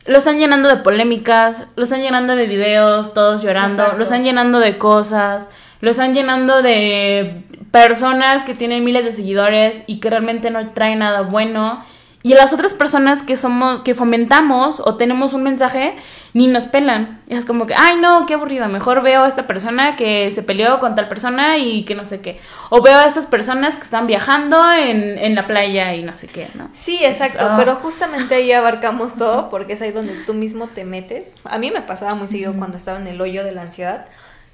[0.06, 4.60] lo están llenando de polémicas, lo están llenando de videos, todos llorando, lo están llenando
[4.60, 5.48] de cosas,
[5.80, 11.00] lo están llenando de personas que tienen miles de seguidores y que realmente no traen
[11.00, 11.84] nada bueno
[12.24, 15.96] y las otras personas que somos, que fomentamos o tenemos un mensaje,
[16.34, 17.22] ni nos pelan.
[17.28, 20.44] Y es como que, ay no, qué aburrido, mejor veo a esta persona que se
[20.44, 22.40] peleó con tal persona y que no sé qué.
[22.70, 26.28] O veo a estas personas que están viajando en, en la playa y no sé
[26.28, 26.70] qué, ¿no?
[26.74, 27.56] Sí, exacto, ah.
[27.58, 31.36] pero justamente ahí abarcamos todo porque es ahí donde tú mismo te metes.
[31.44, 34.06] A mí me pasaba muy seguido cuando estaba en el hoyo de la ansiedad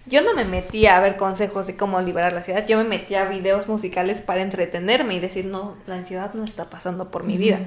[0.07, 3.23] yo no me metía a ver consejos de cómo liberar la ansiedad, yo me metía
[3.23, 7.37] a videos musicales para entretenerme y decir, no, la ansiedad no está pasando por mi
[7.37, 7.59] vida.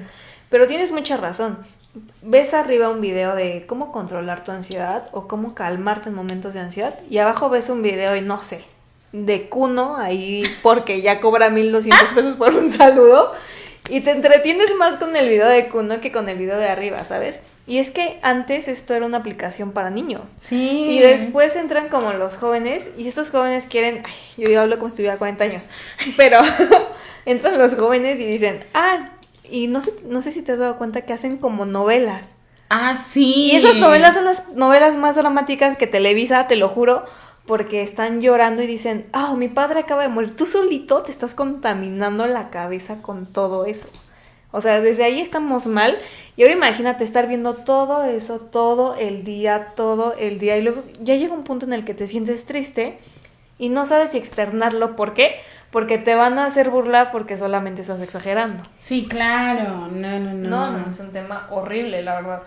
[0.49, 1.59] Pero tienes mucha razón.
[2.21, 6.59] Ves arriba un video de cómo controlar tu ansiedad o cómo calmarte en momentos de
[6.59, 8.63] ansiedad y abajo ves un video y no sé,
[9.11, 13.33] de Cuno ahí porque ya cobra 1200 pesos por un saludo
[13.89, 17.03] y te entretienes más con el video de Kuno que con el video de arriba,
[17.03, 17.43] ¿sabes?
[17.67, 20.37] Y es que antes esto era una aplicación para niños.
[20.41, 20.87] Sí.
[20.89, 24.97] Y después entran como los jóvenes y estos jóvenes quieren, ay, yo hablo como si
[24.97, 25.69] tuviera 40 años,
[26.17, 26.39] pero
[27.25, 29.09] entran los jóvenes y dicen, ah,
[29.49, 32.35] y no sé, no sé si te has dado cuenta que hacen como novelas.
[32.69, 33.51] Ah, sí.
[33.51, 37.05] Y esas novelas son las novelas más dramáticas que Televisa, te lo juro,
[37.45, 40.35] porque están llorando y dicen, ah, mi padre acaba de morir.
[40.35, 43.89] Tú solito te estás contaminando la cabeza con todo eso.
[44.51, 45.97] O sea, desde ahí estamos mal.
[46.35, 50.57] Y ahora imagínate estar viendo todo eso todo el día, todo el día.
[50.57, 52.97] Y luego ya llega un punto en el que te sientes triste
[53.57, 54.95] y no sabes si externarlo.
[54.95, 55.35] ¿Por qué?
[55.71, 58.63] porque te van a hacer burla porque solamente estás exagerando.
[58.77, 60.49] Sí, claro, no, no, no.
[60.49, 62.43] No, no, es un tema horrible, la verdad.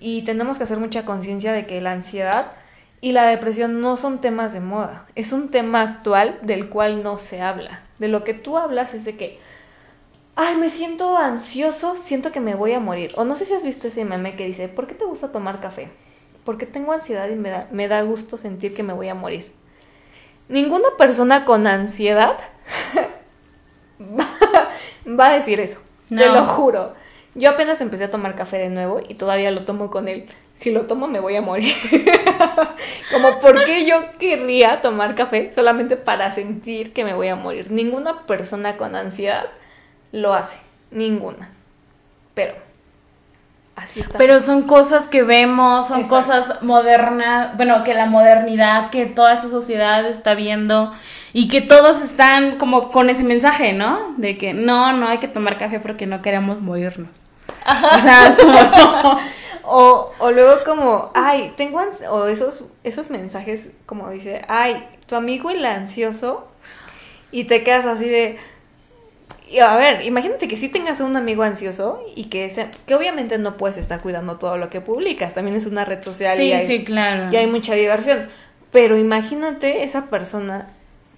[0.00, 2.52] Y tenemos que hacer mucha conciencia de que la ansiedad
[3.00, 7.16] y la depresión no son temas de moda, es un tema actual del cual no
[7.16, 7.82] se habla.
[7.98, 9.38] De lo que tú hablas es de que,
[10.38, 13.12] ay, me siento ansioso, siento que me voy a morir.
[13.16, 15.60] O no sé si has visto ese meme que dice, ¿por qué te gusta tomar
[15.60, 15.90] café?
[16.44, 19.52] Porque tengo ansiedad y me da, me da gusto sentir que me voy a morir.
[20.48, 22.38] Ninguna persona con ansiedad
[25.06, 26.34] va a decir eso, te No.
[26.34, 26.94] lo juro.
[27.34, 30.28] Yo apenas empecé a tomar café de nuevo y todavía lo tomo con él.
[30.54, 31.72] Si lo tomo me voy a morir.
[33.12, 37.70] Como por qué yo querría tomar café solamente para sentir que me voy a morir.
[37.70, 39.46] Ninguna persona con ansiedad
[40.12, 40.58] lo hace,
[40.90, 41.50] ninguna.
[42.34, 42.54] Pero
[43.76, 44.18] así está.
[44.18, 46.16] Pero son cosas que vemos, son Exacto.
[46.26, 50.92] cosas modernas, bueno, que la modernidad, que toda esta sociedad está viendo
[51.32, 54.14] y que todos están como con ese mensaje, ¿no?
[54.16, 57.10] De que no, no hay que tomar café porque no queremos morirnos.
[57.66, 59.18] O sea, como-
[59.70, 65.50] O, o luego como, ay, tengo o esos, esos mensajes como dice, ay, tu amigo
[65.50, 66.48] el ansioso,
[67.30, 68.38] y te quedas así de,
[69.50, 73.38] y a ver, imagínate que si tengas un amigo ansioso y que, ese, que obviamente
[73.38, 76.52] no puedes estar cuidando todo lo que publicas, también es una red social y, sí,
[76.52, 77.32] hay, sí, claro.
[77.32, 78.28] y hay mucha diversión,
[78.70, 80.68] pero imagínate esa persona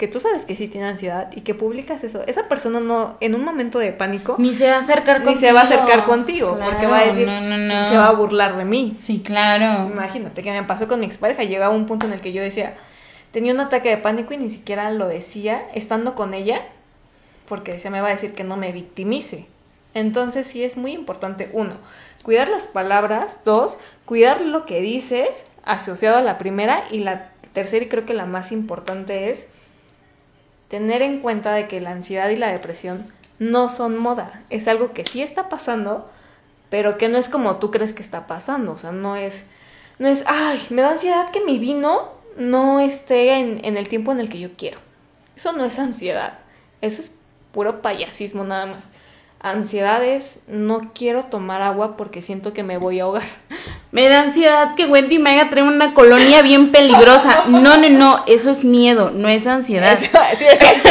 [0.01, 3.35] que tú sabes que sí tiene ansiedad y que publicas eso, esa persona no, en
[3.35, 5.47] un momento de pánico, Ni se va a acercar ni contigo.
[5.47, 7.85] se va a acercar contigo, porque va a decir, no, no, no.
[7.85, 8.95] se va a burlar de mí.
[8.97, 9.91] Sí, claro.
[9.93, 12.77] Imagínate que me pasó con mi expareja, llegaba un punto en el que yo decía,
[13.31, 16.63] tenía un ataque de pánico y ni siquiera lo decía estando con ella,
[17.51, 19.45] porque decía, me va a decir que no me victimice.
[19.93, 21.75] Entonces sí es muy importante, uno,
[22.23, 27.85] cuidar las palabras, dos, cuidar lo que dices asociado a la primera y la tercera
[27.85, 29.51] y creo que la más importante es
[30.69, 34.93] tener en cuenta de que la ansiedad y la depresión no son moda, es algo
[34.93, 36.09] que sí está pasando,
[36.69, 39.47] pero que no es como tú crees que está pasando, o sea, no es,
[39.99, 44.13] no es, ay, me da ansiedad que mi vino no esté en, en el tiempo
[44.13, 44.79] en el que yo quiero.
[45.35, 46.39] Eso no es ansiedad,
[46.81, 47.20] eso es
[47.53, 48.91] puro payasismo nada más.
[49.43, 53.23] Ansiedad es, no quiero tomar agua porque siento que me voy a ahogar.
[53.93, 57.47] Me da ansiedad que Wendy me haga traer una colonia bien peligrosa.
[57.49, 59.95] No, no, no, eso es miedo, no es ansiedad.
[59.95, 60.83] Eso, sí, es que-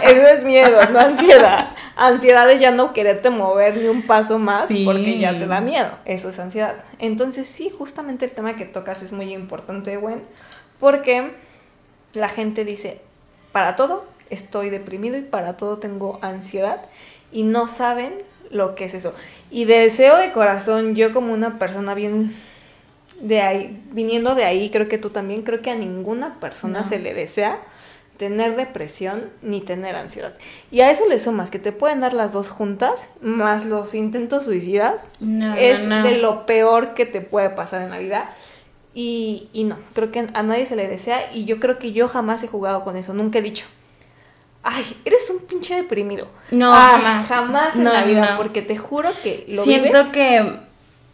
[0.10, 1.68] eso es miedo, no ansiedad.
[1.96, 4.84] Ansiedad es ya no quererte mover ni un paso más Sí.
[4.86, 5.90] porque ya te da miedo.
[6.06, 6.76] Eso es ansiedad.
[6.98, 10.22] Entonces sí, justamente el tema que tocas es muy importante, Gwen,
[10.78, 11.32] porque
[12.14, 13.02] la gente dice,
[13.52, 16.80] para todo estoy deprimido y para todo tengo ansiedad
[17.32, 18.14] y no saben
[18.50, 19.14] lo que es eso.
[19.50, 22.34] Y deseo de corazón, yo como una persona bien
[23.20, 26.84] de ahí, viniendo de ahí, creo que tú también, creo que a ninguna persona No.
[26.88, 27.60] se le desea
[28.16, 30.34] tener depresión ni tener ansiedad.
[30.70, 34.44] Y a eso le sumas que te pueden dar las dos juntas, más los intentos
[34.44, 36.08] suicidas, No, es no, no.
[36.08, 38.30] de lo peor que te puede pasar en la vida.
[38.94, 42.08] Y, y no, creo que a nadie se le desea y yo creo que yo
[42.08, 43.64] jamás he jugado con eso, nunca he dicho,
[44.62, 46.26] ay, eres un pinche deprimido.
[46.50, 47.26] No, jamás.
[47.28, 48.36] Jamás en No, la vida, no.
[48.36, 50.58] porque te juro que lo Siento vives que,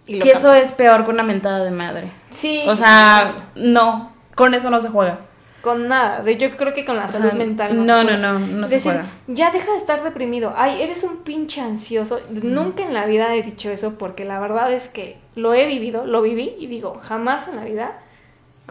[0.06, 2.08] y lo que eso es peor que una mentada de madre.
[2.30, 2.62] Sí.
[2.66, 5.20] O sea, no, con eso no se juega.
[5.62, 6.22] Con nada.
[6.30, 7.84] Yo creo que con la O salud sea, mental.
[7.84, 8.18] no, se no, juega.
[8.18, 9.08] no, no se Decir, juega.
[9.26, 10.52] ya deja de estar deprimido.
[10.56, 12.20] Ay, eres un pinche ansioso.
[12.30, 16.06] Nunca en la vida he dicho eso porque la verdad es que lo he vivido,
[16.06, 17.98] lo viví y digo, jamás en la vida.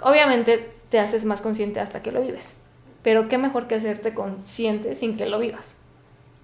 [0.01, 2.61] Obviamente te haces más consciente hasta que lo vives.
[3.05, 5.77] Pero qué mejor que hacerte consciente sin que lo vivas.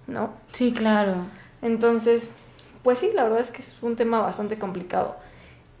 [0.06, 0.30] ¿No?
[0.52, 1.16] Sí, claro.
[1.60, 2.28] Entonces,
[2.84, 5.16] pues sí, la verdad es que es un tema bastante complicado.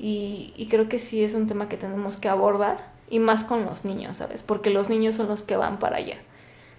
[0.00, 2.90] Y, y creo que sí es un tema que tenemos que abordar.
[3.08, 4.42] Y más con los niños, ¿sabes?
[4.42, 6.16] Porque los niños son los que van para allá.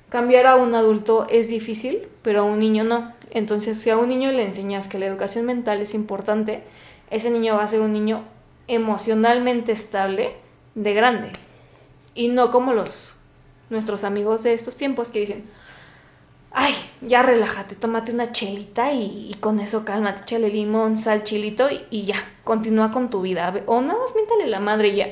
[0.10, 3.14] Cambiar a un adulto es difícil, pero a un niño no.
[3.32, 6.62] Entonces, si a un niño le enseñas que la educación mental es importante,
[7.10, 8.26] ese niño va a ser un niño
[8.68, 10.36] emocionalmente estable
[10.76, 11.32] de grande.
[12.16, 13.13] Y no como los
[13.74, 15.44] nuestros amigos de estos tiempos que dicen,
[16.52, 21.70] ay, ya relájate, tómate una chelita y, y con eso cálmate, échale limón, sal, chilito
[21.70, 23.54] y, y ya, continúa con tu vida.
[23.66, 25.08] O nada más miéntale la madre y ya.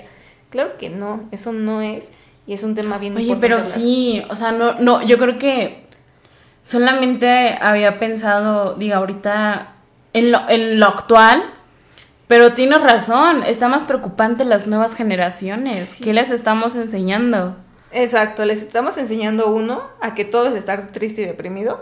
[0.50, 2.12] Claro que no, eso no es,
[2.46, 3.72] y es un tema bien Oye, importante pero hablar.
[3.72, 5.86] sí, o sea, no, no, yo creo que
[6.62, 9.74] solamente había pensado, diga, ahorita
[10.14, 11.44] en lo, en lo actual,
[12.28, 15.90] pero tienes razón, está más preocupante las nuevas generaciones.
[15.98, 16.04] Sí.
[16.04, 17.56] ¿Qué les estamos enseñando?
[17.92, 21.82] Exacto, les estamos enseñando uno a que todo es estar triste y deprimido,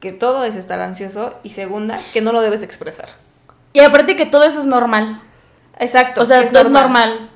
[0.00, 3.08] que todo es estar ansioso y segunda, que no lo debes de expresar.
[3.72, 5.20] Y aparte que todo eso es normal.
[5.78, 6.22] Exacto.
[6.22, 7.28] O sea, que todo es normal.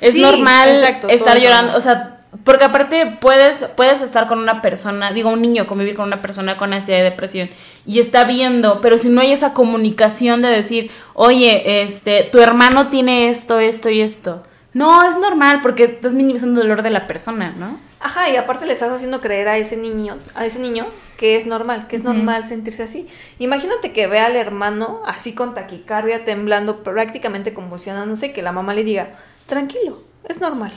[0.00, 1.72] Es Sí, normal exacto, todo estar es llorando.
[1.72, 1.78] normal.
[1.78, 2.10] O sea,
[2.44, 6.56] porque aparte puedes, puedes estar con una persona, digo un niño, convivir con una persona
[6.56, 7.50] con ansiedad y depresión
[7.86, 12.88] y está viendo, pero si no hay esa comunicación de decir, oye, este, tu hermano
[12.88, 14.42] tiene esto, esto y esto.
[14.74, 17.78] No, es normal porque estás minimizando el dolor de la persona, ¿no?
[18.00, 20.84] Ajá, y aparte le estás haciendo creer a ese niño, a ese niño
[21.16, 23.08] que es normal, que es normal sentirse así.
[23.38, 28.82] Imagínate que vea al hermano así con taquicardia, temblando, prácticamente convulsionándose, que la mamá le
[28.82, 29.14] diga,
[29.46, 30.72] tranquilo, es normal.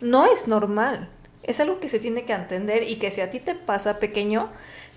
[0.00, 1.08] No es normal.
[1.42, 4.50] Es algo que se tiene que entender y que si a ti te pasa pequeño,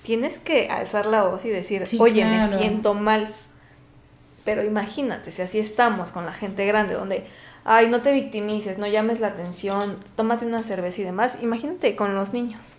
[0.04, 3.34] tienes que alzar la voz y decir, oye, me siento mal.
[4.46, 7.28] Pero imagínate, si así estamos con la gente grande, donde
[7.72, 11.44] ay, no te victimices, no llames la atención, tómate una cerveza y demás.
[11.44, 12.76] Imagínate con los niños.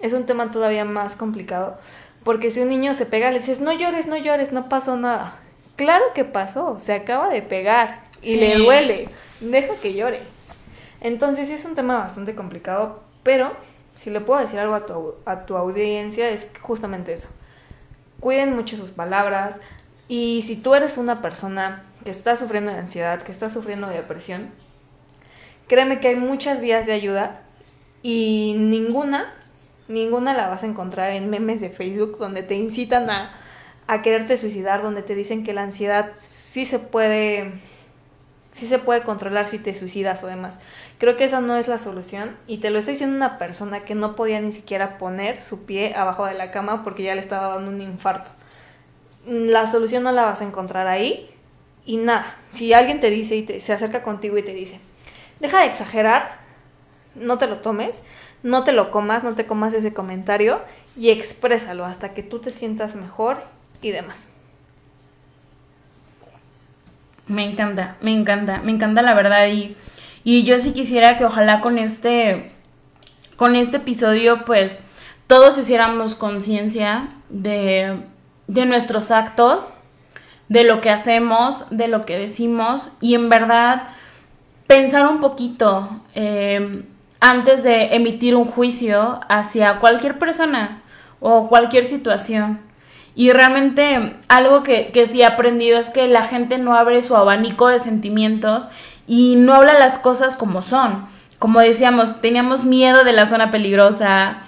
[0.00, 1.78] Es un tema todavía más complicado,
[2.24, 5.38] porque si un niño se pega, le dices, no llores, no llores, no pasó nada.
[5.76, 9.08] Claro que pasó, se acaba de pegar y le duele,
[9.40, 10.20] deja que llore.
[11.00, 13.50] Entonces sí es un tema bastante complicado, pero
[13.94, 17.30] si le puedo decir algo a tu, a tu audiencia es justamente eso.
[18.20, 19.58] Cuiden mucho sus palabras
[20.06, 23.96] y si tú eres una persona que está sufriendo de ansiedad, que está sufriendo de
[23.96, 24.50] depresión,
[25.68, 27.42] créeme que hay muchas vías de ayuda
[28.02, 29.32] y ninguna,
[29.88, 33.34] ninguna la vas a encontrar en memes de Facebook donde te incitan a,
[33.86, 37.52] a quererte suicidar, donde te dicen que la ansiedad sí se puede
[38.52, 40.60] sí se puede controlar si te suicidas o demás.
[40.98, 43.96] Creo que esa no es la solución y te lo está diciendo una persona que
[43.96, 47.48] no podía ni siquiera poner su pie abajo de la cama porque ya le estaba
[47.48, 48.30] dando un infarto.
[49.26, 51.33] La solución no la vas a encontrar ahí
[51.86, 54.80] y nada, si alguien te dice y se acerca contigo y te dice,
[55.40, 56.38] deja de exagerar,
[57.14, 58.02] no te lo tomes,
[58.42, 60.60] no te lo comas, no te comas ese comentario
[60.96, 63.42] y exprésalo hasta que tú te sientas mejor
[63.82, 64.28] y demás.
[67.26, 69.76] Me encanta, me encanta, me encanta la verdad y,
[70.24, 72.50] y yo sí quisiera que ojalá con este,
[73.36, 74.78] con este episodio pues
[75.26, 77.98] todos hiciéramos conciencia de,
[78.46, 79.72] de nuestros actos
[80.48, 83.84] de lo que hacemos, de lo que decimos y en verdad
[84.66, 86.84] pensar un poquito eh,
[87.20, 90.82] antes de emitir un juicio hacia cualquier persona
[91.20, 92.60] o cualquier situación.
[93.16, 97.16] Y realmente algo que, que sí he aprendido es que la gente no abre su
[97.16, 98.68] abanico de sentimientos
[99.06, 101.06] y no habla las cosas como son.
[101.38, 104.38] Como decíamos, teníamos miedo de la zona peligrosa.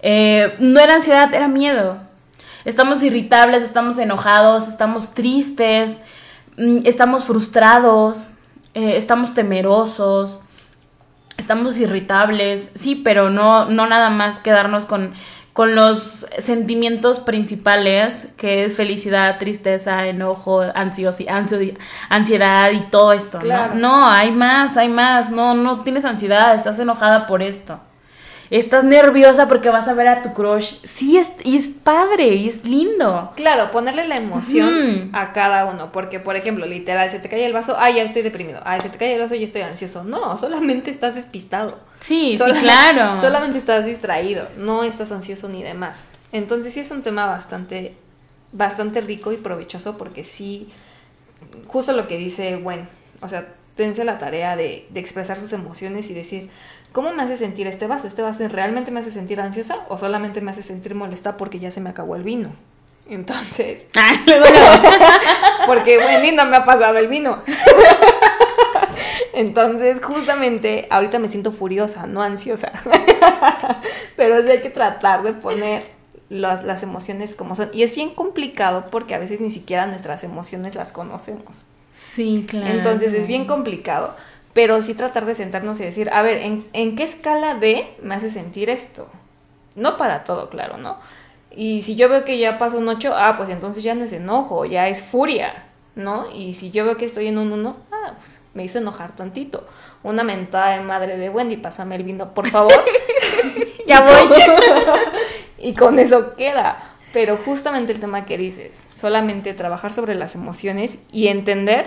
[0.00, 1.98] Eh, no era ansiedad, era miedo
[2.64, 5.98] estamos irritables, estamos enojados, estamos tristes,
[6.56, 8.30] mm, estamos frustrados,
[8.74, 10.42] eh, estamos temerosos,
[11.36, 15.12] estamos irritables, sí, pero no, no nada más quedarnos con,
[15.52, 21.16] con los sentimientos principales, que es felicidad, tristeza, enojo, ansios,
[22.08, 23.74] ansiedad y todo esto, ¿no?
[23.74, 27.80] No, hay más, hay más, no, no tienes ansiedad, estás enojada por esto
[28.58, 30.74] estás nerviosa porque vas a ver a tu crush.
[30.84, 33.32] Sí, es, y es padre, y es lindo.
[33.34, 37.54] Claro, ponerle la emoción a cada uno, porque por ejemplo, literal, se te cae el
[37.54, 40.04] vaso, ay, ya estoy deprimido, ay, se te cae el vaso, ya estoy ansioso.
[40.04, 41.78] No, solamente estás despistado.
[42.00, 43.20] Sí, sí, claro.
[43.20, 46.10] Solamente estás distraído, no estás ansioso ni demás.
[46.30, 47.94] Entonces sí es un tema bastante,
[48.52, 50.68] bastante rico y provechoso porque sí,
[51.68, 52.86] justo lo que dice, bueno,
[53.22, 56.50] o sea, tense la tarea de, de expresar sus emociones y decir,
[56.92, 58.06] ¿Cómo me hace sentir este vaso?
[58.06, 61.70] ¿Este vaso realmente me hace sentir ansiosa o solamente me hace sentir molesta porque ya
[61.70, 62.50] se me acabó el vino?
[63.08, 63.86] Entonces,
[65.66, 67.38] porque bueno, no me ha pasado el vino.
[69.32, 72.70] Entonces, justamente, ahorita me siento furiosa, no ansiosa.
[74.16, 75.84] Pero sí hay que tratar de poner
[76.28, 77.70] las, las emociones como son.
[77.72, 81.64] Y es bien complicado porque a veces ni siquiera nuestras emociones las conocemos.
[81.92, 82.66] Sí, claro.
[82.66, 84.14] Entonces es bien complicado
[84.52, 86.38] pero sí tratar de sentarnos y decir, a ver,
[86.72, 89.08] ¿en, qué escala de me hace sentir esto?
[89.74, 90.98] No para todo, claro, ¿no?
[91.50, 94.12] Y si yo veo que ya pasó un 8, ah, pues entonces ya no es
[94.12, 96.30] enojo, ya es furia, ¿no?
[96.30, 99.66] Y si yo veo que estoy en un 1, ah, pues me hizo enojar tantito.
[100.02, 102.72] Una mentada de madre de Wendy, pásame el vino, por favor.
[103.86, 104.38] ya voy.
[105.58, 106.90] y con eso queda.
[107.12, 111.86] Pero justamente el tema que dices, solamente trabajar sobre las emociones y entender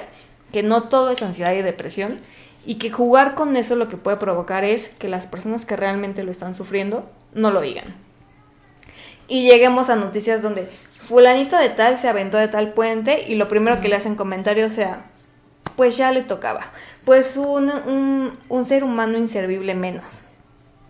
[0.52, 2.20] que no todo es ansiedad y depresión
[2.66, 6.24] y que jugar con eso lo que puede provocar es que las personas que realmente
[6.24, 7.96] lo están sufriendo no lo digan.
[9.28, 13.48] Y lleguemos a noticias donde fulanito de tal se aventó de tal puente y lo
[13.48, 15.06] primero que le hacen comentarios sea,
[15.76, 16.72] pues ya le tocaba,
[17.04, 17.72] pues un,
[18.50, 20.22] un, ser humano inservible menos.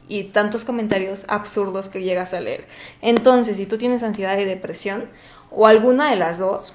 [0.08, 2.68] Y tantos comentarios absurdos que llegas a leer.
[3.02, 5.10] Entonces, si tú tienes ansiedad y depresión,
[5.50, 6.74] o alguna de las dos,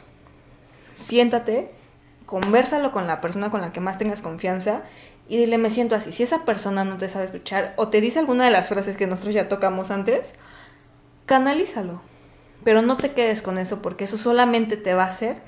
[0.95, 1.71] siéntate
[2.31, 4.83] conversalo con la persona con la que más tengas confianza
[5.29, 6.13] y dile, me siento así.
[6.13, 9.09] Si esa persona no te sabe escuchar o te dice alguna de las frases que
[9.09, 10.35] nosotros ya tocamos antes,
[11.27, 12.01] canalízalo.
[12.63, 15.39] Pero no te quedes con eso porque eso solamente te va a hacer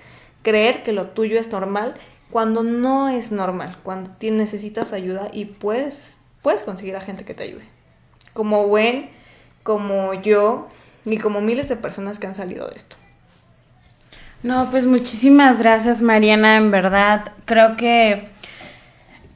[0.42, 1.94] creer que lo tuyo es normal
[2.32, 7.44] cuando no es normal, cuando necesitas ayuda y puedes, puedes conseguir a gente que te
[7.44, 7.68] ayude.
[8.32, 9.08] Como Gwen,
[9.62, 10.66] como yo,
[11.04, 12.96] ni como miles de personas que han salido de esto.
[14.42, 17.32] No, pues muchísimas gracias Mariana, en verdad.
[17.44, 18.32] Creo que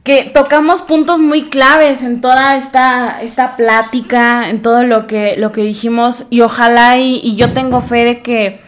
[0.07, 5.51] que tocamos puntos muy claves en toda esta, esta plática, en todo lo que, lo
[5.51, 8.61] que dijimos y ojalá y, yo tengo fe de que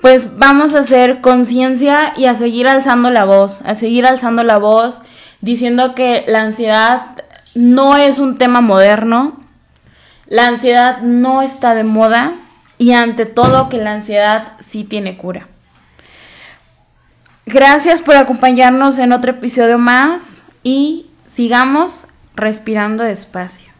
[0.00, 4.58] pues vamos a hacer conciencia y a seguir alzando la voz, a seguir alzando la
[4.58, 5.00] voz
[5.40, 7.16] diciendo que la ansiedad
[7.56, 9.40] no es un tema moderno,
[10.28, 12.34] la ansiedad no está de moda
[12.78, 15.48] y ante todo que la ansiedad sí tiene cura.
[17.48, 23.75] Gracias por acompañarnos en otro episodio más y sigamos respirando despacio.